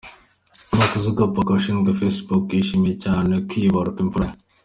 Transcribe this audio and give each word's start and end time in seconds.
Mark 0.77 0.93
Zuckerberg 1.03 1.49
washinze 1.53 1.91
Facebook 2.01 2.45
yishimiye 2.57 2.95
cyane 3.05 3.33
kwibaruka 3.49 3.99
imfura 4.05 4.25
ye. 4.29 4.33